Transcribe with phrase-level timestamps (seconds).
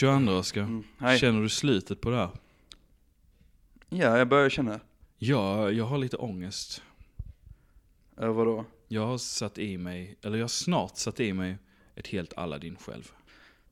[0.00, 0.60] Fredagen den 22 Oskar.
[0.62, 0.84] Mm.
[0.98, 1.18] Hej.
[1.18, 2.30] Känner du slutet på det här?
[3.88, 4.80] Ja, jag börjar känna.
[5.18, 6.82] Ja, jag har lite ångest.
[8.16, 8.64] Över vadå?
[8.88, 11.56] Jag har satt i mig, eller jag har snart satt i mig
[11.94, 13.12] ett helt Aladdin själv.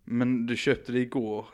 [0.05, 1.47] Men du köpte det igår,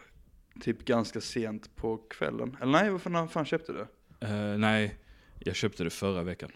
[0.61, 2.57] typ ganska sent på kvällen.
[2.61, 3.87] Eller nej, varför när fan köpte du?
[4.27, 4.99] Eh, nej,
[5.39, 6.51] jag köpte det förra veckan.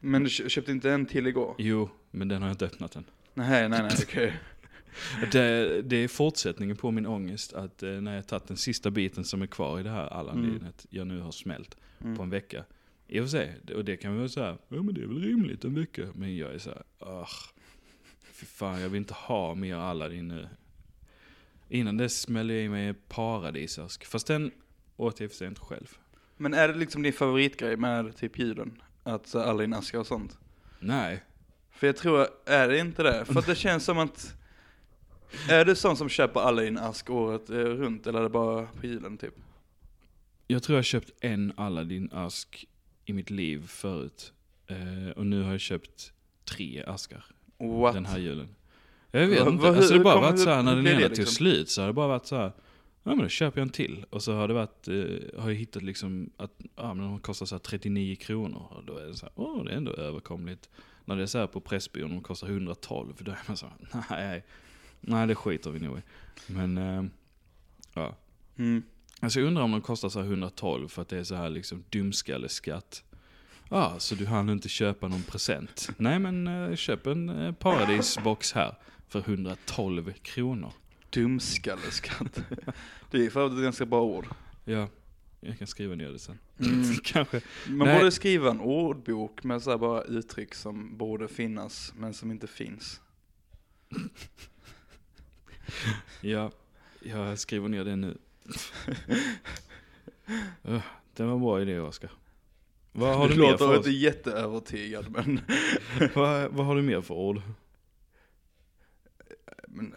[0.00, 1.54] Men du kö- köpte inte en till igår?
[1.58, 3.04] Jo, men den har jag inte öppnat än.
[3.34, 4.40] Nej, nej, nej, okej.
[5.32, 9.24] Det, det är fortsättningen på min ångest att eh, när jag tagit den sista biten
[9.24, 12.16] som är kvar i det här Aladdin-et jag nu har smält Mm.
[12.16, 12.64] på en vecka.
[13.08, 15.22] I och för sig, och det kan vi väl säga, ja men det är väl
[15.22, 16.02] rimligt en vecka.
[16.14, 17.26] Men jag är så här, ah,
[18.32, 20.48] fy fan jag vill inte ha mer Aladdin nu.
[21.68, 24.04] Innan dess smällde jag i mig paradisask.
[24.04, 24.50] Fast den
[24.96, 25.96] åt jag för sig inte själv.
[26.36, 28.82] Men är det liksom din favoritgrej med typ julen?
[29.02, 30.38] Att så alla din aska och sånt?
[30.78, 31.22] Nej,
[31.70, 33.24] För jag tror, är det inte det?
[33.24, 34.34] För att det känns som att,
[35.48, 38.66] är du sån som köper alla din ask året eh, runt eller är det bara
[38.66, 39.34] på julen typ?
[40.46, 42.64] jag tror jag har köpt en Aladdin-ask
[43.04, 44.32] i mitt liv förut.
[44.66, 46.12] Eh, och nu har jag köpt
[46.44, 47.24] tre askar
[47.58, 47.94] What?
[47.94, 48.48] den här julen.
[49.10, 50.98] Jag vet Va- inte, va- alltså det har bara varit så här när den ena
[50.98, 51.26] liksom?
[51.26, 52.52] slut så har det bara varit så här.
[53.02, 54.04] Ja men då köper jag en till.
[54.10, 57.46] Och så har det varit, eh, har jag hittat liksom att, ja men de kostar
[57.46, 58.66] så här 39 kronor.
[58.70, 60.68] Och då är det så här, åh det är ändå överkomligt.
[61.04, 63.14] När det är så här på Pressbyrån, de kostar 112.
[63.18, 64.44] Då är man så här, nej,
[65.00, 66.02] nej det skiter vi nog i.
[66.46, 67.04] Men, eh,
[67.94, 68.16] ja.
[68.56, 68.82] Mm.
[69.20, 71.50] Alltså jag undrar om de kostar så här 112 för att det är så här
[71.50, 73.04] liksom dumskalleskatt.
[73.68, 75.90] Ja, ah, så du hann inte köpa någon present?
[75.96, 78.74] Nej men eh, köp en eh, paradisbox här
[79.08, 80.72] för 112 kronor.
[81.10, 82.42] Dumskalleskatt.
[83.10, 84.26] det är för övrigt ett ganska bra ord.
[84.64, 84.88] Ja,
[85.40, 86.38] jag kan skriva ner det sen.
[86.60, 86.94] Mm.
[87.04, 87.40] Kanske.
[87.68, 87.98] Man Nej.
[87.98, 93.00] borde skriva en ordbok med så bara uttryck som borde finnas men som inte finns.
[96.20, 96.50] Ja,
[97.02, 98.18] jag skriver ner det nu.
[100.68, 100.82] Uh,
[101.14, 102.10] det var en bra idé Oskar.
[102.92, 105.40] Vad har du du låter inte jätteövertygad men,
[106.14, 107.42] vad, vad har du mer för ord?
[109.66, 109.94] men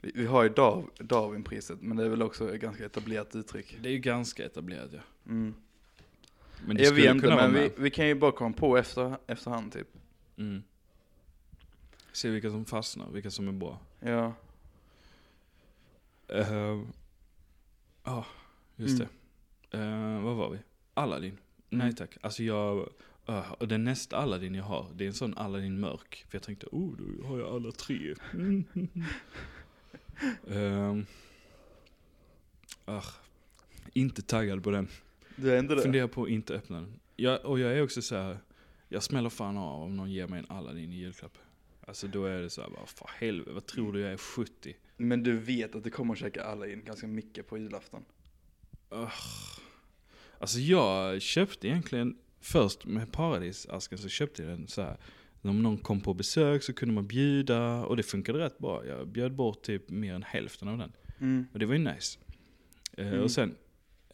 [0.00, 3.78] vi, vi har ju Dar, Darwinpriset men det är väl också ett ganska etablerat uttryck.
[3.82, 5.00] Det är ju ganska etablerat ja.
[5.26, 5.54] Mm.
[6.66, 8.76] Men det Jag skulle vet inte kunna men vi, vi kan ju bara komma på
[8.76, 9.88] efter, efterhand typ.
[10.36, 10.62] Mm.
[12.12, 13.78] Se vilka som fastnar, vilka som är bra.
[14.00, 14.32] Ja.
[16.28, 16.80] Eh,
[18.04, 18.26] Ja,
[18.76, 19.08] just Mm.
[19.70, 19.78] det.
[19.78, 20.58] Eh, vad var vi?
[20.94, 21.38] Aladdin.
[21.68, 21.94] Nej Mm.
[21.94, 22.16] tack.
[22.20, 22.88] Alltså jag,
[23.28, 26.24] uh, och den nästa Aladdin jag har, det är en sån Aladdin mörk.
[26.28, 28.14] För jag tänkte, oh då har jag alla tre.
[30.46, 31.06] um,
[33.92, 34.88] inte taggad på den.
[35.36, 35.82] Du är inte det?
[35.82, 37.00] Funderar på att inte öppna den.
[37.16, 38.38] Jag, och jag är också så här.
[38.88, 41.38] jag smäller fan av om någon ger mig en Aladdin i julklapp.
[41.90, 44.76] Alltså då är det så här, bara, för helvete, vad tror du jag är 70?
[44.96, 48.04] Men du vet att du kommer att käka alla in ganska mycket på julafton.
[48.90, 49.12] Ugh.
[50.38, 54.96] Alltså jag köpte egentligen, först med paradisasken så köpte jag den så här.
[55.42, 58.86] Om någon kom på besök så kunde man bjuda och det funkade rätt bra.
[58.86, 60.92] Jag bjöd bort typ mer än hälften av den.
[61.20, 61.46] Mm.
[61.52, 62.18] Och det var ju nice.
[62.96, 63.20] Eh, Mm.
[63.22, 63.54] Och sen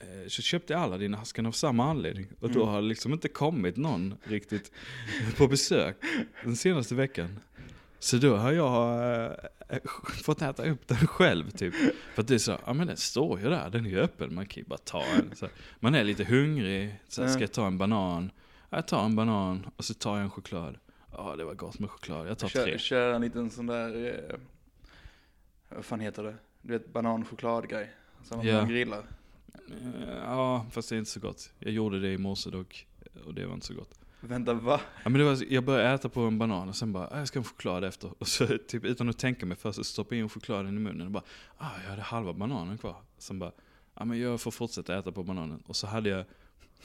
[0.01, 2.27] eh, så köpte jag alla dina askan av samma anledning.
[2.41, 2.69] Och då Mm.
[2.75, 4.73] har det liksom inte kommit någon riktigt
[5.37, 5.97] på besök
[6.45, 7.41] den senaste veckan.
[7.99, 9.01] Så då har jag
[9.69, 9.79] eh,
[10.25, 11.75] fått äta upp den själv typ.
[12.15, 14.35] För att det är så, ja men den står ju där, den är ju öppen,
[14.35, 15.37] man kan ju bara ta en.
[15.37, 15.49] Så,
[15.81, 18.31] man är lite hungrig, så här, ska jag ta en banan?
[18.71, 20.79] Ja, Jag tar en banan och så tar jag en choklad.
[21.13, 22.65] Ja det var gott med choklad, jag tar tre.
[22.71, 24.37] Kör, kör en liten sån där, eh,
[25.69, 26.35] vad fan heter det?
[26.63, 27.91] Du vet banan chokladgrej.
[28.25, 29.03] Som man grillar.
[29.69, 31.51] Eh, Ja, fast det är inte så gott.
[31.59, 32.87] Jag gjorde det i morse dock,
[33.25, 33.99] och det var inte så gott.
[34.21, 34.81] Vänta va?
[35.05, 37.29] Ja, men det var, jag började äta på en banan och sen bara, ah, jag
[37.29, 38.11] ska ha en choklad efter.
[38.19, 41.07] Och så typ utan att tänka mig först så stoppade jag in chokladen i munnen
[41.07, 41.23] och bara,
[41.59, 42.97] ah, jag hade halva bananen kvar.
[43.19, 43.53] Sen bara,
[43.95, 45.63] ja men jag får fortsätta äta på bananen.
[45.67, 46.25] Och så hade jag,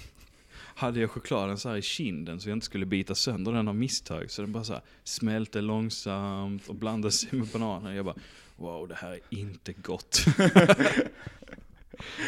[0.55, 3.75] hade jag chokladen så här i kinden så jag inte skulle bita sönder den av
[3.75, 4.31] misstag.
[4.31, 7.95] Så den bara så här smälte långsamt och blandade sig med bananen.
[7.95, 8.15] Jag bara,
[8.55, 10.25] wow det här är inte gott.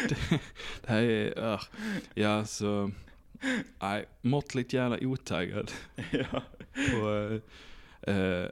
[0.08, 0.16] det,
[0.80, 1.60] det här är, uh,
[2.14, 2.90] ja så,
[3.82, 5.70] nej, måttligt jävla otaggad
[6.10, 6.42] ja.
[6.90, 7.40] på,
[8.06, 8.48] eh, eh,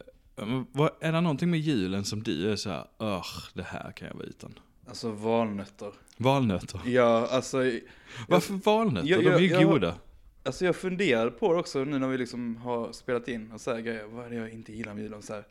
[0.72, 4.08] vad, är det någonting med julen som du är så här, "Ugh, det här kan
[4.08, 4.58] jag vara utan?
[4.88, 5.92] Alltså valnötter.
[6.16, 6.80] Valnötter.
[6.86, 7.58] Ja, alltså,
[8.28, 9.08] Varför valnötter?
[9.08, 9.94] Ja, De ja, är ju goda.
[10.42, 13.72] alltså jag funderade på det också nu när vi liksom har spelat in och så
[13.74, 14.04] här grejer.
[14.06, 15.22] Vad är det jag inte gillar med julen?
[15.22, 15.44] Så här.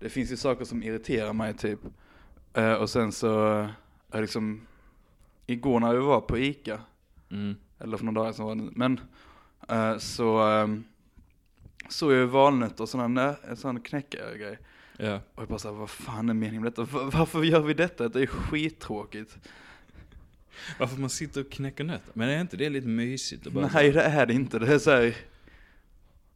[0.00, 1.78] Det finns ju saker som irriterar mig typ.
[2.54, 3.68] Eh, och sen så, eh,
[4.12, 4.66] jag liksom,
[5.46, 6.80] igår när vi var på Ica,
[7.30, 7.56] Mm.
[7.82, 9.00] Eller för några dagar sedan var det nu, men
[9.68, 10.84] eh, så um,
[11.88, 14.58] såg jag ju valnötter och sådana sån knäckare grej.
[14.96, 15.20] Ja.
[15.34, 16.82] Och jag bara såhär, vad fan är meningen med detta?
[16.84, 18.08] Va- Varför gör vi detta?
[18.08, 19.38] Det är skittråkigt.
[20.78, 22.10] Varför man sitter och knäcker nötter.
[22.14, 23.46] Men är inte det lite mysigt?
[23.52, 25.16] bara Nej det är det inte, det är såhär,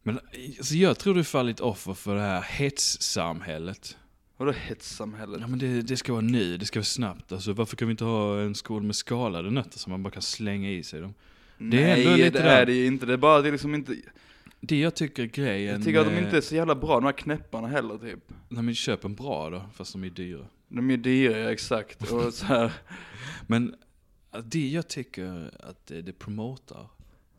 [0.02, 0.20] Men
[0.58, 3.96] alltså, jag tror du fallit offer för det här hetssamhället.
[4.36, 5.40] vadå hetssamhället?
[5.40, 7.32] Ja men det, det ska vara nu, det ska vara snabbt.
[7.32, 10.22] Alltså varför kan vi inte ha en skål med skalade nötter som man bara kan
[10.22, 11.14] slänga i sig dem?
[11.58, 12.62] Det är ändå Nej lite det där.
[12.62, 13.96] är det ju inte, det är bara det är liksom inte,
[14.60, 15.74] Det jag tycker är grejen...
[15.74, 18.32] jag tycker att de eh, inte är så jävla bra de här knäpparna heller typ.
[18.48, 20.46] Nej men köp en bra då, fast de är dyra.
[20.68, 22.12] De är dyra, ja, exakt.
[22.12, 22.72] Och så här,
[23.46, 23.74] Men
[24.44, 26.88] det jag tycker att det, det promotar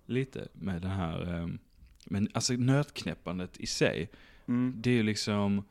[0.05, 1.59] lite med det här, ehm,
[2.05, 4.09] men alltså nötknäppandet i sig,
[4.47, 4.73] mm.
[4.77, 5.63] det är ju liksom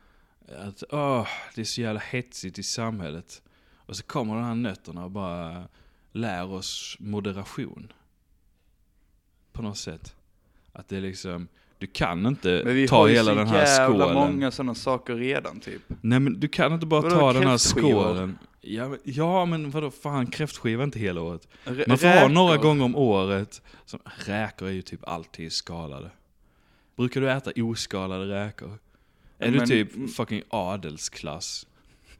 [0.48, 3.42] att åh, det är så jävla hetsigt i samhället.
[3.74, 5.68] Och så kommer de här nötterna och bara
[6.12, 7.92] lär oss moderation.
[9.56, 10.14] På något sätt.
[10.72, 11.48] Att det är liksom,
[11.78, 14.14] du kan inte Men vi ta har ju hela så den här jävla skålen.
[14.14, 15.82] många sådana saker redan typ.
[16.00, 18.38] Nej men du kan inte bara Vadå, ta den här skålen.
[18.60, 21.48] Ja men, ja men vadå fan kräftskiva inte hela året.
[21.64, 23.62] R- Man får ha några gånger om året.
[23.84, 26.10] Som, räkor är ju typ alltid skalade.
[26.96, 28.78] Brukar du äta oskalade räkor?
[29.38, 31.66] Är du Men- typ fucking adelsklass?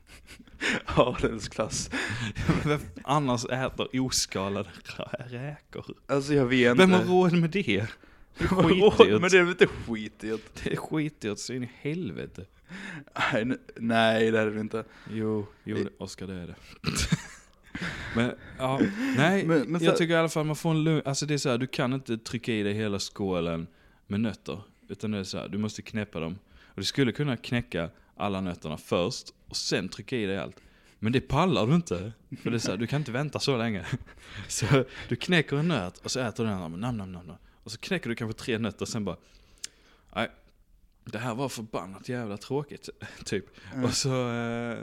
[0.86, 1.90] Adelsklass.
[2.64, 4.68] Vem annars äter oskalade
[5.28, 5.84] räkor?
[6.06, 7.10] Alltså jag vet Vem har inte.
[7.12, 7.86] råd med det?
[8.48, 9.00] Har skitdyrt.
[9.12, 9.38] råd med det?
[9.38, 10.40] är väl inte skitdyrt?
[10.64, 12.44] Det är skitdyrt så in i helvete.
[13.32, 14.84] Nej, nej det är det inte.
[15.12, 16.54] Jo, jo det- Oskar det är det.
[18.16, 18.80] men ja,
[19.16, 21.34] nej, Men- men så- jag tycker i alla fall man får en lugn, alltså det
[21.34, 23.66] är så här, du kan inte trycka i dig hela skålen
[24.06, 24.60] med nötter.
[24.88, 26.38] Utan det är så här, du måste knäppa dem.
[26.64, 30.56] Och du skulle kunna knäcka alla nötterna först och sen trycka i dig allt.
[30.98, 32.12] Men det pallar du inte.
[32.42, 33.86] För det är så här, du kan inte vänta så länge.
[34.48, 37.36] Så du knäcker en nöt och så äter du den, och nam, nam, nam, nam.
[37.62, 39.16] Och så knäcker du kanske tre nötter och sen bara,
[40.14, 40.30] nej,
[41.04, 42.88] det här var förbannat jävla tråkigt,
[43.24, 43.44] typ.
[43.72, 43.84] Mm.
[43.84, 44.78] Och så, eh,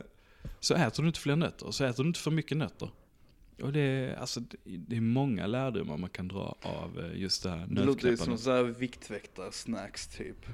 [0.59, 2.89] så äter du inte fler nötter, och så äter du inte för mycket nötter.
[3.62, 7.50] Och det är, alltså, det- är många lärdomar man kan dra av eh, just det
[7.50, 10.45] här Det låter ju som så här viktväktar-snacks typ.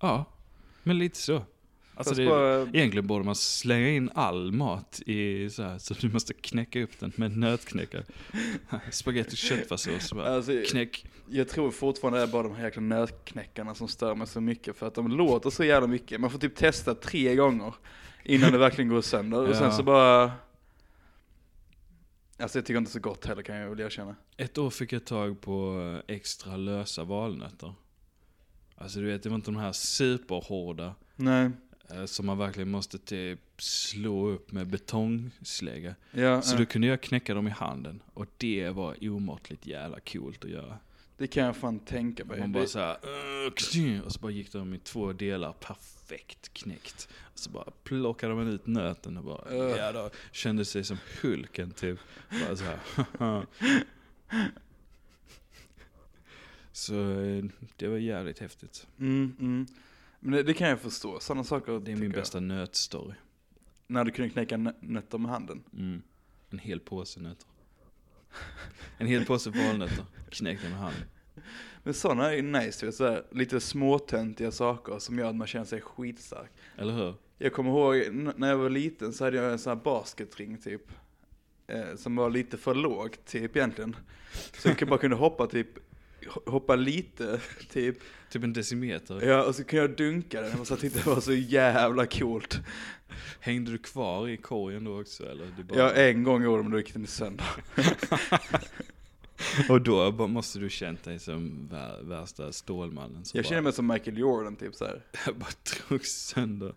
[0.00, 0.24] Ja,
[0.82, 1.42] men lite så.
[1.98, 6.08] Alltså det, bara, Egentligen borde man slänga in all mat i så här, så du
[6.08, 8.04] måste knäcka upp den med nötknäckare.
[8.90, 11.06] Spaghetti och köttfärssås, alltså, knäck.
[11.28, 14.76] jag tror fortfarande det är bara de här jäkla nötknäckarna som stör mig så mycket
[14.76, 16.20] för att de låter så jävla mycket.
[16.20, 17.74] Man får typ testa tre gånger
[18.24, 19.48] innan det verkligen går sönder.
[19.48, 19.72] Och sen Ja.
[19.72, 20.32] så bara...
[22.40, 24.16] Alltså jag tycker inte så gott heller kan jag väl erkänna.
[24.36, 27.74] Ett år fick jag tag på eh, extra lösa valnötter.
[28.76, 31.50] Alltså du vet, det var inte de här superhårda Nej.
[31.90, 35.94] Eh, som man verkligen måste typ slå upp med betongslägga.
[36.10, 36.58] Ja, Så ja.
[36.58, 38.02] då kunde jag knäcka dem i handen.
[38.14, 40.78] Och det var omåttligt jävla coolt att göra.
[41.16, 42.40] det kan jag fan tänka mig.
[42.40, 47.08] Man bara såhär, "Ugh", kny", och så bara gick de i två delar, perfekt knäckt.
[47.32, 49.76] Och så bara plockade man ut nöten och bara, Ugh.
[49.78, 51.98] ja då kände sig som Hulken typ.
[52.30, 52.78] Bara så här.
[56.72, 57.44] Så eh,
[57.76, 58.86] det var jävligt häftigt.
[58.98, 59.66] Mm, mm.
[60.28, 63.14] Men det, det kan jag förstå, sådana saker Det är min tycker bästa nötstory.
[63.86, 65.62] När du kunde knäcka nö- nötter med handen.
[65.72, 66.02] Mm.
[66.50, 67.46] En hel påse nötter.
[68.98, 71.02] En hel påse valnötter, knäckta med handen.
[71.82, 75.36] Men sådana är ju nice, du vet, så här, lite småtöntiga saker som gör att
[75.36, 76.50] man känner sig skitstark.
[76.76, 77.14] Eller hur?
[77.38, 80.58] Jag kommer ihåg n- när jag var liten så hade jag en sån här basketring
[80.58, 80.82] typ.
[81.66, 83.96] Eh, som var lite för låg typ egentligen.
[84.58, 85.68] Så jag bara kunde hoppa typ,
[86.46, 87.40] hoppa lite
[87.72, 87.98] typ.
[88.30, 89.26] Typ en decimeter.
[89.26, 90.60] Ja, och så kunde jag dunka den.
[90.60, 92.60] Och så tyckte jag det var så jävla coolt.
[93.40, 95.46] Hängde du kvar i korgen då också eller?
[95.56, 95.78] Du bara...
[95.78, 97.46] Ja, en gång gjorde men då gick den sönder.
[99.68, 103.86] Och då måste du känt dig som vär, värsta stålmannen Jag bara, känner mig som
[103.86, 105.02] Michael Jordan typ så här.
[105.26, 105.50] jag bara
[105.88, 106.74] drog sönder.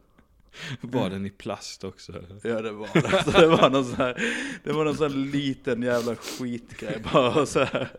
[0.81, 2.23] Var den i plast också?
[2.43, 3.23] Ja det var det.
[3.23, 4.23] Så det var någon sån här,
[4.63, 7.89] det var någon sån liten jävla skitgrej bara så här.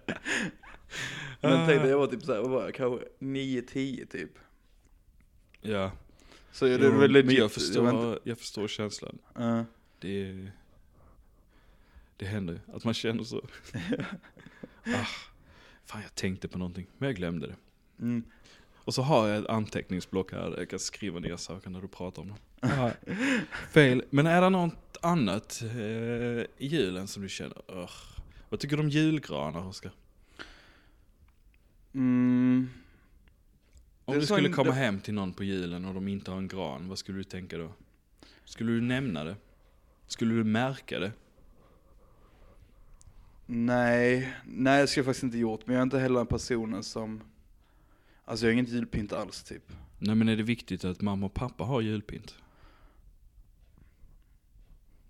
[1.42, 4.30] Men tänk dig, jag var typ såhär, vad var jag, kanske 9-10 typ.
[5.60, 5.92] Ja,
[6.52, 7.26] Så det är jo, väl legit.
[7.26, 9.18] men jag var förstår, jag förstår känslan.
[9.34, 9.64] Ja.
[9.98, 10.46] Det,
[12.16, 13.36] det händer ju, att man känner så.
[14.84, 15.06] ah,
[15.84, 17.56] fan jag tänkte på någonting, men jag glömde det.
[18.00, 18.22] Mm.
[18.84, 21.88] Och så har jag ett anteckningsblock här där jag kan skriva ner saker när du
[21.88, 22.38] pratar om dem.
[22.60, 22.90] Ja,
[23.72, 24.04] Fel.
[24.10, 27.92] Men är det något annat eh, i julen som du känner, "Ugh."
[28.48, 29.92] Vad tycker du om julgranar Oskar?
[31.94, 32.68] Mm.
[34.04, 36.88] Om du skulle komma hem till någon på julen och de inte har en gran,
[36.88, 37.72] vad skulle du tänka då?
[38.44, 39.36] Skulle du nämna det?
[40.06, 41.12] Skulle du märka det?
[43.46, 45.66] Nej, nej det skulle jag faktiskt inte gjort.
[45.66, 47.20] Men jag är inte heller en personen som,
[48.24, 49.72] alltså jag har inget julpynt alls typ.
[49.98, 52.36] Nej men är det viktigt att mamma och pappa har julpynt?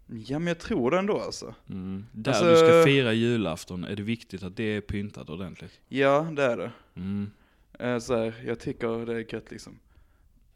[0.06, 1.54] Ja men jag tror det ändå alltså.
[1.70, 2.06] Mm.
[2.12, 5.80] Där Alltså- du ska fira julafton är det viktigt att det är pyntat ordentligt.
[5.88, 6.72] Ja det är det.
[6.94, 7.30] Mm.
[7.78, 9.78] Eh, så här, jag tycker det är gött liksom.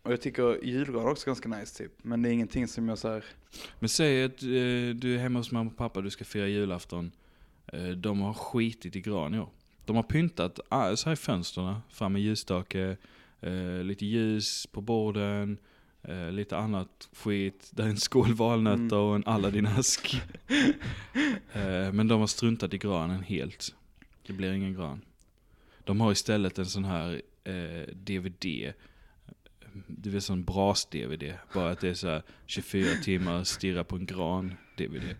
[0.03, 1.93] Och jag tycker julgran också ganska nice typ.
[2.03, 3.25] Men det är ingenting som jag så här.
[3.79, 4.49] Men säg att eh,
[4.95, 7.13] du är hemma hos mamma och pappa, du ska fira julafton.
[7.67, 9.49] Eh, de har skitit i gran i år.
[9.85, 12.97] De har pyntat ah, så här i fönstren, fram med ljusstake,
[13.41, 15.59] eh, lite ljus på borden,
[16.09, 17.71] eh, lite annat skit.
[17.71, 20.23] Där är en skål valnötter och en Aladdin-ask.
[21.53, 23.75] eh, men de har struntat i granen helt.
[24.27, 25.01] Det blir ingen gran.
[25.85, 28.73] De har istället en sån här eh, DVD.
[29.87, 31.33] Du vet sån bras-DVD.
[31.55, 35.15] Bara att det är så här 24 timmar stirra på en gran-DVD.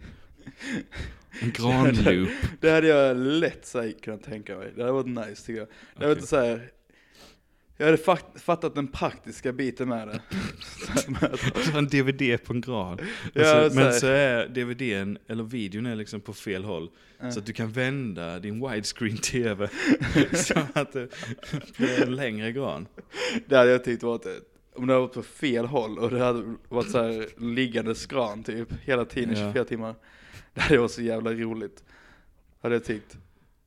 [1.41, 2.29] En granloop.
[2.61, 4.73] Det hade jag lätt så här, kunnat tänka mig.
[4.77, 5.69] Det hade varit nice tycker jag.
[5.69, 6.15] Det hade Okej.
[6.15, 6.71] varit så här.
[7.77, 7.99] Jag hade
[8.35, 10.21] fattat den praktiska biten med det.
[11.79, 12.99] En DVD på en gran.
[13.33, 13.85] Ja, så, så här.
[13.85, 16.91] men så är DVDn, eller videon är liksom på fel håll.
[17.19, 17.31] Ja.
[17.31, 19.69] Så att du kan vända din widescreen TV
[20.35, 21.09] så att det
[21.77, 22.87] blir en längre gran.
[23.47, 24.27] Det hade jag tyckt varit
[24.75, 28.43] om det hade varit på fel håll och det hade varit så här liggande skran
[28.43, 29.53] typ hela tiden, Ja.
[29.53, 29.95] 24 timmar.
[30.55, 31.85] Det hade varit så jävla roligt.
[32.61, 33.17] Hade jag tyckt.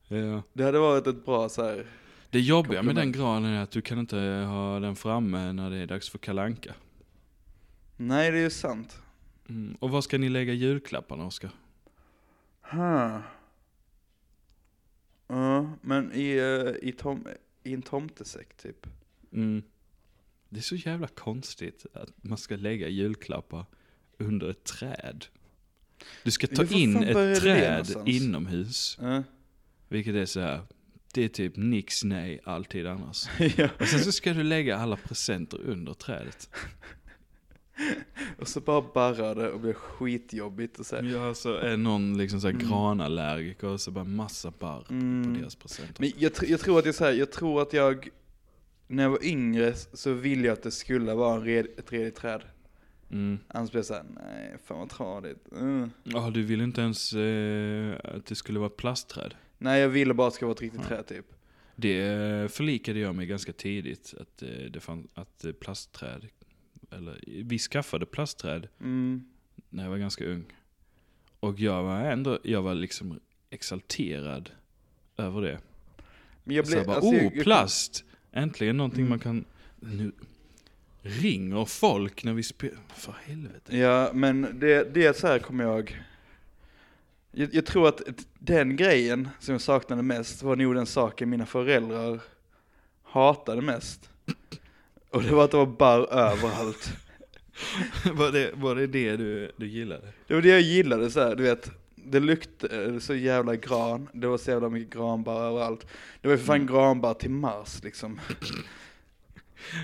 [0.08, 0.44] Ja.
[0.54, 1.86] Det hade varit ett bra så här.
[2.30, 4.18] Det jobbiga med den granen är att du kan inte
[4.48, 6.74] ha den framme när det är dags för kalanka.
[7.98, 9.02] nej det är ju sant.
[9.50, 9.78] Mm.
[9.80, 11.52] Och var ska ni lägga julklapparna Oskar?
[12.62, 13.20] Huh.
[15.28, 17.28] Ja, men i, eh, i, tom,
[17.64, 18.88] i en tomtesäck typ.
[19.34, 19.64] Mm.
[20.50, 23.66] Det är så jävla konstigt att man ska lägga julklappar
[24.18, 25.26] under ett träd.
[26.24, 28.98] Du ska ta in ett träd inomhus.
[29.02, 29.24] Ja.
[29.88, 30.62] Vilket är så här.
[31.14, 33.26] Det är typ nix nej alltid annars.
[33.58, 33.70] ja.
[33.80, 36.50] Och sen så ska du lägga alla presenter under trädet.
[38.38, 41.04] Och så bara barrar det och blir skitjobbigt och så här.
[41.04, 42.68] Ja, så är någon liksom så här Mm.
[42.70, 45.34] granallergiker och så bara massa barr Mm.
[45.34, 45.96] på deras presenter.
[46.00, 48.10] Men jag, tr- jag tror att jag så här, jag tror att jag,
[48.88, 52.16] när jag var yngre så ville jag att det skulle vara en red, ett redigt
[52.16, 52.42] träd.
[53.12, 53.40] Mm.
[53.48, 55.52] Annars blev jag såhär, nej fan vad tradigt.
[55.52, 55.92] Mm.
[56.04, 59.34] Ja, du vill inte ens eh, att det skulle vara plastträd.
[59.62, 60.88] Nej jag ville bara att det ska vara ett riktigt Ja.
[60.88, 61.26] träd typ.
[61.76, 66.26] Det eh, förlikade jag mig ganska tidigt, att, eh, det fann, att eh, plastträd,
[66.92, 69.26] eller vi skaffade plastträd Mm.
[69.70, 70.44] när jag var ganska ung.
[71.40, 74.50] Och jag var ändå, jag var liksom exalterad
[75.18, 75.60] över det.
[76.44, 78.04] Men jag så blev, jag bara, alltså, oh, jag- plast!
[78.32, 79.10] Äntligen någonting Mm.
[79.10, 79.46] man kan,
[79.80, 80.12] nu
[81.02, 83.78] ringer folk när vi spelar, för helvete.
[83.78, 86.02] Ja men det, det så här kommer jag,
[87.32, 88.02] jag, jag tror att
[88.40, 92.20] den grejen som jag saknade mest var nog den saken mina föräldrar
[93.04, 94.10] hatade mest.
[95.12, 96.94] Och det var att det var barr överallt.
[98.14, 100.14] var, det, var det det du, du gillade?
[100.28, 101.72] Det var det jag gillade så här, du vet.
[101.96, 105.88] Det luktade så jävla gran, det var så jävla mycket granbarr överallt.
[106.22, 106.68] Det var ju för fan Mm.
[106.74, 108.20] granbarr till Mars liksom.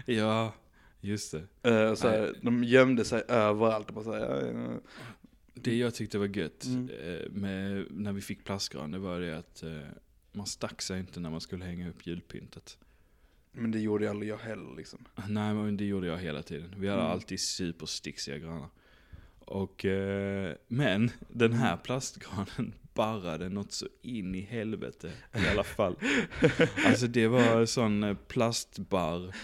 [0.05, 0.53] Ja,
[1.01, 1.69] just det.
[1.71, 4.53] Eh, så här, de gömde sig överallt och bara så här.
[5.57, 6.89] Det jag tyckte var gött Mm.
[6.89, 9.79] eh, med, när vi fick plastgran, det var det att eh,
[10.31, 12.77] man stack sig inte när man skulle hänga upp julpyntet.
[13.51, 15.05] Men det gjorde aldrig jag heller liksom.
[15.27, 16.73] Nej men det gjorde jag hela tiden.
[16.77, 17.11] Vi hade Mm.
[17.11, 18.69] alltid supersticksiga granar.
[19.39, 25.95] Och, eh, men den här plastgranen barrade något så in i helvete i alla fall.
[26.85, 29.35] Alltså det var sån plastbarr,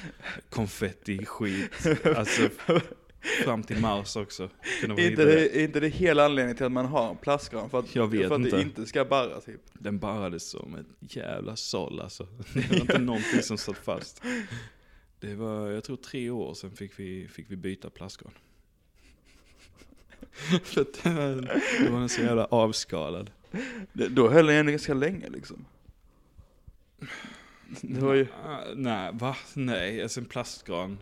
[0.50, 1.88] konfetti, skit.
[2.16, 2.50] Alltså
[3.22, 4.50] fram till Mars också.
[4.84, 7.70] Inte det, är inte det hela anledningen till att man har en plastgran?
[7.70, 8.56] För att, Jag vet för att inte.
[8.56, 9.62] det inte ska barra typ.
[9.74, 12.28] Den barrades som ett jävla såll alltså.
[12.54, 14.22] Det var inte någonting som satt fast.
[15.20, 18.34] Det var, jag tror tre år sedan fick vi, fick vi byta plastgran.
[20.64, 23.32] För att det var, så jävla avskalad.
[23.94, 25.66] Det, då höll den ändå ganska länge liksom.
[27.82, 28.28] Det var ju,
[28.76, 29.36] Nej, va?
[29.54, 30.98] Nej, alltså en plastgran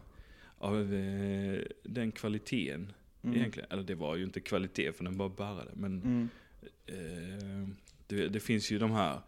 [0.60, 3.70] av eh, den kvaliteten mm, egentligen.
[3.72, 5.72] Eller det var ju inte kvalitet för den bara barrade.
[5.74, 6.30] Men mm,
[6.86, 7.68] eh,
[8.08, 9.22] det, det finns ju de här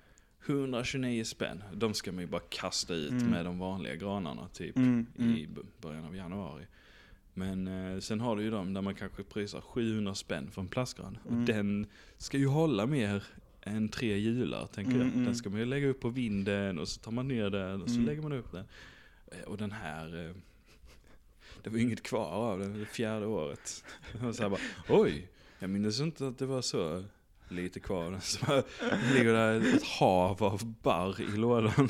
[0.46, 1.64] 129 spänn.
[1.74, 3.26] De ska man ju bara kasta ut Mm.
[3.28, 4.76] med de vanliga granarna typ.
[4.78, 5.36] mm, mm.
[5.38, 5.48] i
[5.82, 6.64] början av januari.
[7.34, 10.68] Men eh, sen har du ju de där man kanske prisar 700 spänn för en
[10.68, 11.18] plastgran.
[11.28, 11.40] Mm.
[11.40, 11.86] Och den
[12.18, 13.24] ska ju hålla mer
[13.62, 15.14] än tre jular, tänker Mm, jag.
[15.14, 15.26] mm.
[15.26, 17.90] Den ska man ju lägga upp på vinden och så tar man ner den och
[17.90, 18.06] så Mm.
[18.06, 18.66] lägger man upp den.
[19.32, 20.36] Eh, och den här, eh,
[21.64, 23.84] det var inget kvar av det, det fjärde året.
[24.28, 25.28] Och så här bara, oj,
[25.60, 27.04] jag minns inte att det var så
[27.50, 28.04] lite kvar.
[28.06, 28.22] av den.
[28.22, 28.64] Så bara
[29.14, 31.90] ligger där ett hav av barr i lådan.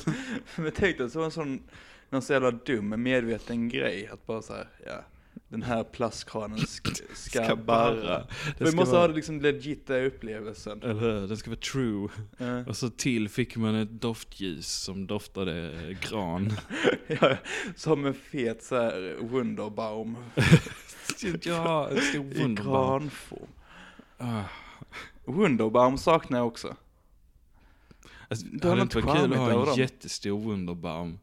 [0.56, 1.62] Men tänk dig att det var en sån,
[2.10, 5.04] någon så jävla dum medveten grej att bara såhär, ja
[5.52, 7.94] den här plastkranen ska, ska, Ska barra.
[7.94, 8.26] barra.
[8.58, 9.60] Vi ska måste vara- ha det liksom den
[10.06, 10.82] upplevelsen.
[10.82, 11.26] Eller hur?
[11.28, 12.08] Den ska vara true.
[12.38, 15.72] Eh, Och så till fick man ett doftljus som doftade
[16.10, 16.52] gran.
[17.06, 17.36] ja,
[17.76, 20.16] som en fet så här Wunderbaum
[21.42, 22.98] ja, en stor i wunderbar.
[23.00, 23.46] granform.
[24.18, 24.42] Ah.
[25.24, 26.76] Wunderbaum saknar jag också.
[28.28, 29.78] Alltså, Det hade inte varit kul att ha en dem.
[29.78, 31.18] jättestor Wunderbaum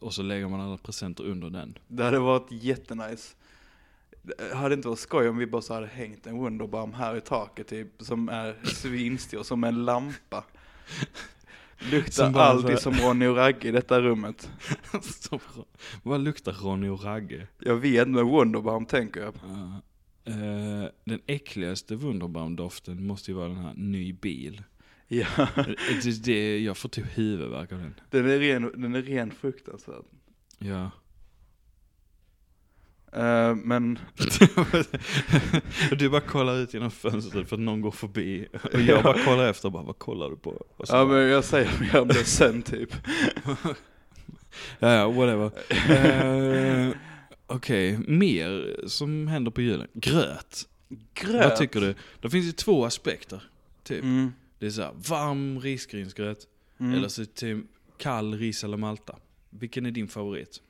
[0.00, 1.78] och så lägger man alla presenter under den.
[1.88, 3.34] Det hade varit jättenice.
[4.22, 7.20] Det hade inte varit skoj om vi bara så hade hängt en Wunderbaum här i
[7.20, 10.44] taket typ, som är svinstor, som en lampa.
[11.90, 14.50] Luktar Som alltid som Ronny och Ragge i detta rummet.
[15.02, 15.64] Så bra.
[16.02, 17.46] Vad luktar Ronny och Ragge?
[17.58, 19.34] Jag vet med Wunderbaum tänker jag.
[19.42, 19.80] Ja.
[20.24, 24.62] Eh, den äckligaste Wunderbaum-doften måste ju vara den här ny bil.
[25.08, 25.26] Ja,
[26.02, 27.94] det, det, jag får typ huvudvärk av den.
[28.10, 30.04] den är ren, den är ren fruktansvärd.
[30.58, 30.90] Ja.
[33.12, 33.98] Eh, men
[35.98, 38.46] du bara kollar ut genom fönstret för att någon går förbi.
[38.72, 40.66] Och jag bara kollar efter och bara, vad kollar du på?
[40.78, 42.94] Ja bara, men jag säger mer om det sen typ.
[44.78, 45.50] ja, ja, whatever.
[45.90, 46.96] Eh,
[47.46, 49.88] Okej, mer som händer på julen.
[49.92, 50.68] Gröt.
[51.14, 51.44] Gröt.
[51.44, 51.94] Vad tycker du?
[52.20, 53.42] Det finns ju två aspekter.
[53.82, 54.02] Typ.
[54.02, 54.32] Mm.
[54.64, 56.46] Det är så här, varm risgrynsgröt
[56.78, 56.94] Mm.
[56.94, 57.58] eller så typ
[57.98, 59.16] kall ris eller malta.
[59.50, 60.62] Vilken är din favorit?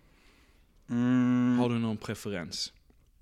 [0.90, 1.58] Mm.
[1.58, 2.72] Har du någon preferens?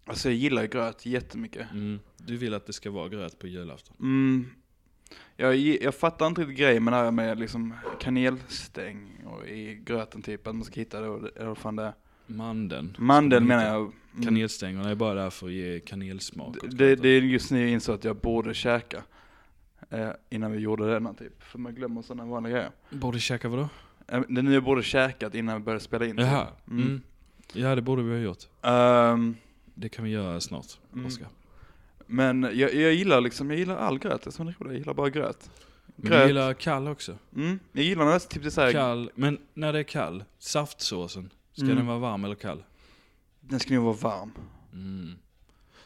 [0.04, 1.70] Alltså jag gillar gröt jättemycket.
[1.72, 2.00] Mm.
[2.16, 3.96] Du vill att det ska vara gröt på julafton?
[4.00, 4.46] Mm.
[5.36, 10.22] Jag, jag fattar inte riktigt grejen med det här med liksom kanelstäng och i gröten
[10.22, 11.06] typ, att man ska hitta det,
[11.36, 11.92] eller vad fan det är.
[12.26, 12.96] Mandeln.
[12.98, 13.80] Mandel Ska man menar jag.
[14.12, 14.24] Mm.
[14.24, 16.56] Kanelstängerna är bara där för att ge kanelsmak.
[16.60, 17.02] Det, gröten.
[17.02, 19.02] det är just nu jag insåg att jag borde käka.
[19.92, 21.42] Eh, innan vi gjorde denna typ.
[21.42, 22.70] För man glömmer sådana vanliga grejer.
[22.90, 23.68] Borde käka vadå?
[24.08, 26.16] Eh, det är nu jag borde käkat innan vi började spela in.
[26.16, 26.26] typ.
[26.26, 26.46] Jaha.
[26.70, 26.82] Mm.
[26.82, 27.02] Mm.
[27.52, 28.44] Ja det borde vi ha gjort.
[28.62, 29.36] Ehm,
[29.74, 31.06] Det kan vi göra snart, Mm.
[31.06, 31.28] Oskar.
[32.06, 34.22] men jag, jag gillar liksom, jag gillar all gröt.
[34.22, 34.58] Det är det är roligt.
[34.72, 35.50] Jag gillar bara gröt.
[35.96, 36.18] Men Gröt.
[36.20, 37.18] jag gillar kall också.
[37.36, 37.58] Mm.
[37.72, 41.64] Jag gillar nästan typ det så här, Kall, men när det är kall, saftsåsen, ska
[41.64, 41.76] Mm.
[41.76, 42.62] den vara varm eller kall?
[43.40, 44.32] den ska nog vara varm.
[44.72, 45.14] Mm.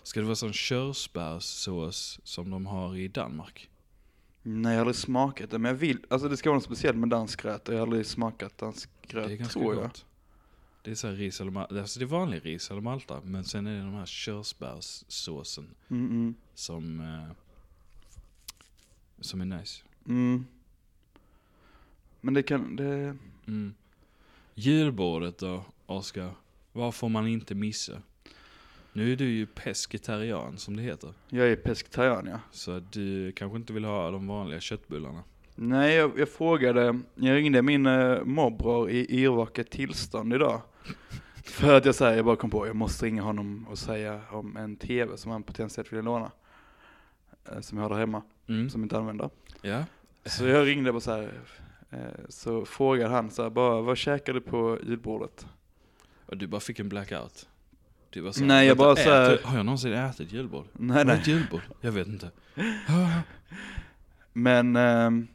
[0.03, 3.69] Ska det vara sån körsbärssås som de har i Danmark?
[4.49, 6.99] Nej, jag har aldrig smakat det, men jag vill, alltså det ska vara något speciellt
[6.99, 9.83] med dansk gröt och jag har aldrig smakat dansk gröt, Det är ganska tror jag.
[9.83, 10.05] gott.
[10.83, 13.67] Det är så ris eller malta, alltså det är vanlig ris eller malta, men sen
[13.67, 17.33] är det de här körsbärssåsen Mm, mm, som, eh,
[19.21, 19.83] som är nice.
[20.09, 20.47] mm.
[22.21, 23.75] Men det kan, det, Mm.
[24.55, 26.35] Julbordet då, Oskar?
[26.73, 28.03] Vad får man inte missa?
[28.97, 31.11] Nu är du ju pescetarian som det heter.
[31.29, 32.41] jag är pescetarian ja.
[32.51, 35.23] Så du kanske inte vill ha de vanliga köttbullarna.
[35.55, 40.61] Nej, jag, jag frågade, jag ringde min uh, morbror i yrvaket tillstånd idag.
[41.45, 44.57] För att jag säger, jag bara kom på, jag måste ringa honom och säga om
[44.57, 46.31] en tv som han potentiellt vill låna.
[47.53, 48.71] eh, som jag har där hemma, Mm.
[48.71, 49.31] som jag inte använder.
[49.63, 49.85] Ja.
[50.25, 51.31] Så jag ringde bara så här,
[51.91, 55.47] eh, så frågade han så här, bara, vad käkar du på julbordet?
[56.27, 57.49] Och du bara fick en blackout.
[58.11, 60.67] Du bara så Nej, jag "Vänta, bara så här- äter- Har jag någonsin ätit julbord?
[60.73, 61.19] Nej, nej.
[61.21, 61.61] ett julbord?
[61.81, 62.31] Jag vet inte.
[64.33, 65.29] Men, ehm,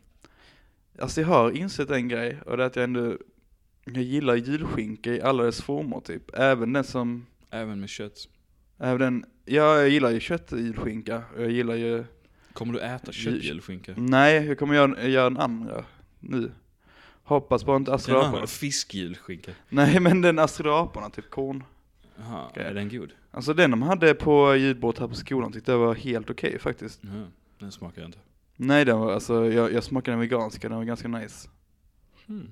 [1.00, 3.18] alltså jag har insett en grej, och det är att jag ändå,
[3.86, 6.24] jag gillar julskinka i alla dess former typ.
[6.34, 8.28] Även den som, Även med kött.
[8.80, 12.04] även den, ja jag gillar ju köttjulskinka, och jag gillar ju,
[12.54, 13.94] Kommer du äta köttjulskinka?
[13.98, 15.86] nej jag kommer göra, göra en andra
[16.20, 16.52] nu.
[17.24, 19.52] Hoppas bara inte Den Astrid andra, fiskjulskinka.
[19.70, 21.64] Nej men den Astrid Aporna, typ korn.
[22.22, 23.14] Jaha, är den god?
[23.32, 27.00] Alltså den de hade på julbordet här på skolan tyckte jag var helt okej faktiskt.
[27.04, 27.10] Ja,
[27.60, 28.18] den smakar inte.
[28.56, 31.50] Nej den var, alltså jag, jag smakade den veganska, den var ganska nice.
[32.28, 32.50] Hmm.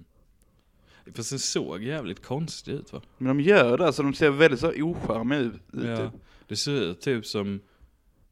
[1.16, 3.02] Fast den såg jävligt konstig ut va?
[3.18, 5.62] Men de gör det, alltså de ser väldigt så ocharmiga ut.
[5.72, 5.98] Ja.
[5.98, 6.22] typ.
[6.48, 7.60] Det ser ut typ som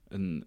[0.10, 0.46] en,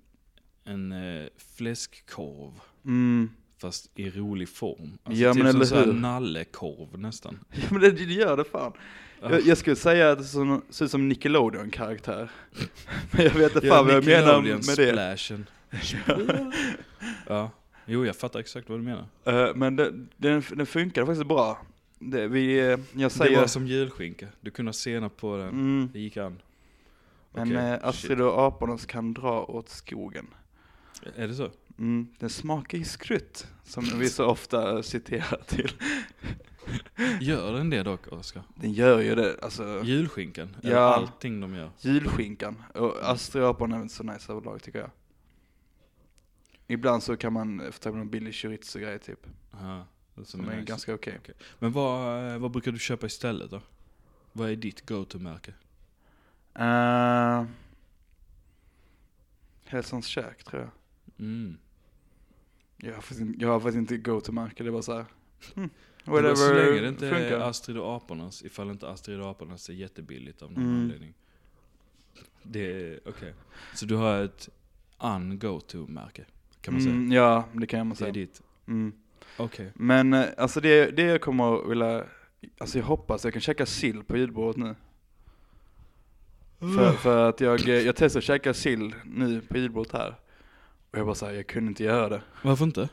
[0.64, 2.52] en eh, fläskkorv.
[2.84, 3.30] Mm.
[3.58, 4.98] Fast i rolig form.
[5.02, 6.00] Alltså Ja, typ men som eller hur?
[6.00, 7.38] nallekorv nästan.
[7.52, 8.72] Ja men det, det gör det fan.
[9.22, 9.30] Ja.
[9.30, 12.30] Jag, jag skulle säga att det som- ser ut som Nickelodeon-karaktär.
[13.10, 14.56] Men jag vet inte fan vad jag menar med det.
[14.56, 15.46] Nickelodeon-splashen.
[17.26, 17.50] ja,
[17.86, 19.06] jo jag fattar exakt vad du menar.
[19.24, 21.58] Eh, men det, den, den funkar faktiskt bra.
[21.98, 23.40] Det, vi, eh, jag Det säger...
[23.40, 24.26] var som julskinka.
[24.40, 25.48] Du kunde ha senap på den.
[25.48, 26.38] mm, Det gick an.
[27.32, 27.78] men Okej, eh.
[27.82, 30.26] Astrid och aporna kan dra åt skogen.
[31.16, 31.50] Är det så?
[31.78, 35.72] Mm, den smakar ju skrutt, som vi så ofta citerar till.
[37.20, 38.42] Gör den det dock Oskar?
[38.54, 40.56] Den gör ju det, alltså Julskinkan?
[40.62, 40.94] Eller Ja.
[40.94, 41.70] allting de gör?
[41.80, 42.62] julskinkan.
[42.74, 42.94] Och
[43.34, 44.90] aporna är inte så nice överlag tycker jag.
[46.66, 49.26] Ibland så kan man få tag på någon billig chorizo-grej typ.
[49.52, 50.64] Aha, det Som är nice.
[50.64, 51.20] ganska okej.
[51.58, 53.60] Men vad, eh, vad brukar du köpa istället då?
[54.32, 55.52] Vad är ditt go-to-märke?
[56.60, 57.44] Uh,
[59.64, 60.70] Hälsans käk tror jag.
[61.26, 61.58] Mm.
[62.76, 65.04] Jag har faktiskt, inte- jag har faktiskt inte go-to-märke, det är bara såhär.
[65.54, 65.70] Hmm, Det var
[66.04, 67.40] whatever så länge det inte är funkar.
[67.40, 70.80] Astrid och apornas, ifall inte Astrid och apornas är jättebilligt av någon Mm.
[70.80, 71.14] anledning.
[72.42, 73.34] Det är, okej.
[73.74, 74.48] Så du har ett
[74.98, 76.24] un-go-to-märke,
[76.60, 76.94] kan man säga.
[76.94, 78.12] Mm, ja, det kan man Det är säga.
[78.12, 78.42] ditt.
[78.68, 78.92] Mm.
[79.36, 79.72] Okej.
[79.74, 82.04] Men eh, alltså det, det jag kommer att vilja,
[82.58, 84.74] alltså jag hoppas jag kan käka sill på julbordet nu.
[86.58, 90.14] För, för att jag, eh, jag testade att käka sill nu på julbordet här.
[90.90, 92.22] Och jag bara såhär, jag kunde inte göra det.
[92.42, 92.88] Varför inte?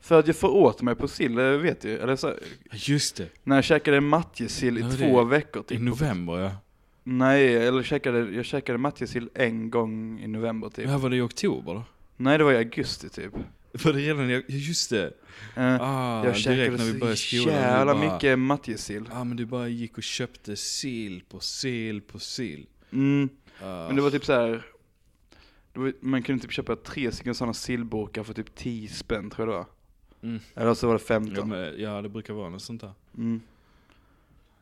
[0.00, 2.34] För att jag får åt mig på sill, det vet du Eller så,
[2.72, 5.80] Just det, när jag käkade matjessill i Ja, det- två veckor i typ.
[5.80, 6.50] november ja.
[7.04, 10.84] Nej, eller käkade, jag käkade matjessill en gång i november typ.
[10.84, 11.84] Det här var det i oktober då?
[12.16, 13.32] Nej det var i augusti typ.
[13.84, 15.12] Var det redan i, ja, just det.
[15.56, 17.54] Eh, Ah, jag direkt käkade när vi började så skolan.
[17.58, 19.04] jävla bara- mycket matjessill.
[19.12, 22.66] Ja men du bara gick och köpte sill på sill på sill.
[22.92, 23.28] Mm.
[23.62, 23.86] Ah.
[23.86, 24.66] Men det var typ så här.
[25.72, 29.48] Det var, man kunde typ köpa tre stycken sådana sillburkar för typ 10 spänn tror
[29.48, 29.66] jag det var.
[30.22, 30.40] Mm.
[30.54, 31.48] Eller så var det Ja, 15.
[31.48, 32.92] men, ja det brukar vara något sånt där.
[33.16, 33.40] Mm.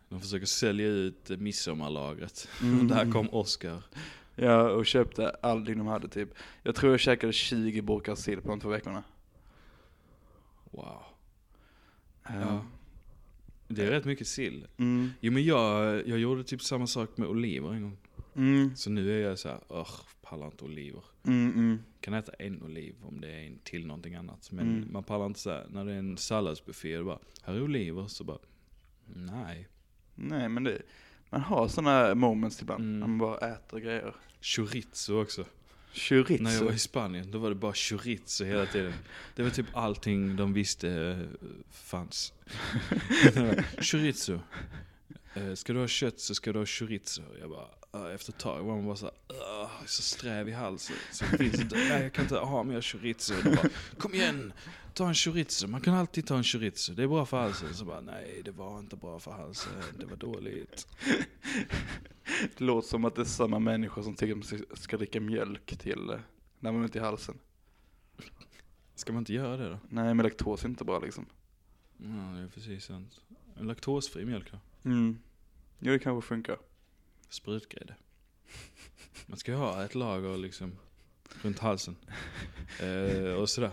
[0.08, 2.48] De försöker sälja ut midsommarlagret.
[2.62, 2.88] Mm.
[2.88, 3.82] Där kom Oscar.
[4.34, 6.28] Ja, och köpte allting de hade typ.
[6.62, 9.02] Jag tror jag käkade 20 burkar sill på de två veckorna.
[10.70, 11.02] Wow.
[12.28, 12.64] Eh, Ja.
[13.68, 14.66] Det är rätt mycket sill.
[14.76, 15.10] Mm.
[15.20, 17.96] Jo men jag, jag gjorde typ samma sak med oliver en gång.
[18.38, 18.76] Mm.
[18.76, 19.60] Så nu är jag så här,
[20.22, 21.02] pallar inte oliver.
[21.26, 21.78] Mm, mm.
[22.00, 24.52] Kan äta en oliv om det är en till någonting annat.
[24.52, 24.92] Men Mm.
[24.92, 28.06] man pallar inte så här, när det är en salladsbuffé och bara, här är oliver.
[28.06, 28.38] Så bara,
[29.14, 29.68] nej.
[30.14, 30.82] Nej men det,
[31.30, 32.80] man har sådana moments ibland.
[32.84, 33.00] Mm.
[33.00, 34.14] När man bara äter grejer.
[34.40, 35.44] Chorizo också.
[35.94, 36.42] Chorizo.
[36.42, 38.92] När jag var i Spanien, då var det bara chorizo hela tiden.
[39.36, 41.18] Det var typ allting de visste eh,
[41.70, 42.32] fanns.
[43.80, 44.40] chorizo.
[45.34, 47.22] Eh, Ska du ha kött så ska du ha chorizo.
[47.40, 50.02] Jag bara, ah, efter ett tag var man bara så här, "Ah, jag är så
[50.02, 50.96] sträv i halsen.
[51.12, 53.34] Så finns inte, nej jag kan inte ha mer chorizo.
[53.44, 54.52] Bara, kom igen,
[54.94, 55.66] ta en chorizo.
[55.68, 57.74] Man kan alltid ta en chorizo, det är bra för halsen.
[57.74, 60.86] Så bara, nej det var inte bra för halsen, det var dåligt.
[62.58, 65.78] Det låter som att det är samma människor som tycker att man ska- dricka mjölk
[65.78, 66.18] till eh,
[66.60, 67.38] när man ont i halsen.
[68.94, 69.78] Ska man inte göra det då?
[69.88, 71.26] Nej men laktos är inte bra liksom.
[71.98, 73.20] Ja, det är precis sant.
[73.60, 74.58] En laktosfri mjölk då?
[74.84, 75.18] Mm.
[75.78, 76.56] Jo det kanske funkar.
[77.30, 77.94] sprutgrädde.
[79.26, 80.72] Man ska ju ha ett lager liksom
[81.42, 81.96] runt halsen.
[82.82, 83.70] Eh, och sådär.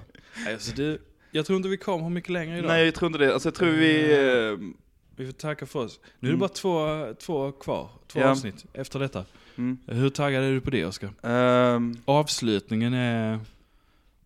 [0.48, 0.98] Alltså det,
[1.32, 2.68] jag tror inte vi kommer mycket längre idag.
[2.68, 3.34] Nej jag tror inte det.
[3.34, 4.14] Alltså jag tror vi...
[4.14, 4.58] Eh,
[5.18, 6.00] Vi får tacka för oss.
[6.20, 6.40] Nu är det Mm.
[6.40, 8.30] bara två, två kvar, två Ja.
[8.30, 9.26] avsnitt efter detta.
[9.56, 9.78] mm.
[9.88, 11.10] Hur taggad är du på det Oskar?
[11.24, 13.40] Ehm, Avslutningen är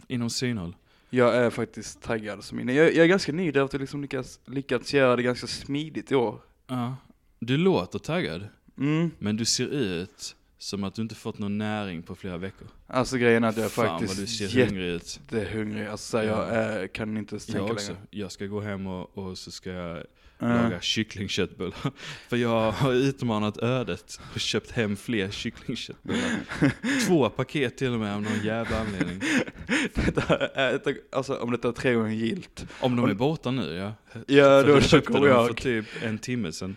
[0.07, 0.75] inom synhåll.
[1.09, 2.73] jag är faktiskt taggad som inne.
[2.73, 6.11] Jag, jag är ganska nöjd över att vi liksom lyckats, lyckats göra det ganska smidigt
[6.11, 6.41] i år.
[6.69, 6.95] Ja.
[7.39, 9.11] Du låter taggad, Mm.
[9.19, 12.67] men du ser ut som att du inte fått någon näring på flera veckor.
[12.87, 15.19] Alltså grejen är att jag är Fan faktiskt vad du ser hungrig ut.
[15.31, 15.87] jättehungrig.
[15.87, 16.87] Alltså jag Ja.
[16.87, 17.91] kan inte ens tänka Jag också.
[17.91, 18.05] längre.
[18.11, 20.03] Jag ska gå hem och, och så ska jag
[20.41, 21.91] Eh, laga kycklingköttbullar.
[22.29, 26.39] För jag har utmanat ödet och köpt hem fler kycklingköttbullar.
[27.07, 29.21] Två paket till och med av någon jävla anledning.
[29.93, 32.65] detta är, alltså om detta är tre gånger gilt.
[32.79, 33.93] Om de är borta nu ja.
[34.27, 35.57] Ja För då jag köpte dem för jag.
[35.57, 36.75] typ en timme sedan.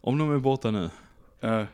[0.00, 0.90] Om de är borta nu,
[1.40, 1.64] Eh,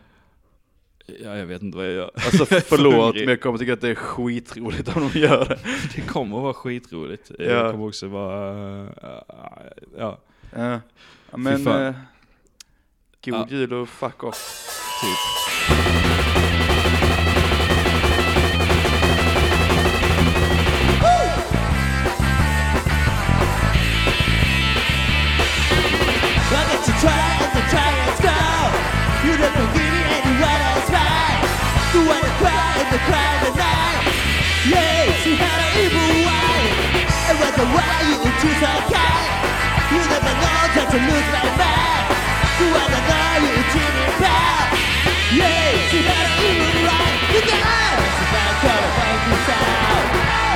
[1.23, 2.11] ja jag vet inte vad jag gör.
[2.15, 5.59] alltså Jag förlåt men jag kommer tycka att det är skitroligt om de gör det.
[5.95, 7.31] Det kommer att vara skitroligt.
[7.39, 7.71] Det Ja.
[7.73, 8.89] kommer också vara, äh,
[9.99, 10.15] ja, Eh,
[10.53, 10.81] Ja,
[11.37, 11.95] men eh,
[13.25, 13.47] god ja.
[13.49, 14.69] jul och fuck off.
[15.01, 15.19] Typ.
[27.01, 27.55] Try as
[29.25, 30.09] You don't me
[33.07, 33.79] cry tonight
[35.37, 36.67] had an evil eye.
[37.29, 38.88] And what's the way you choose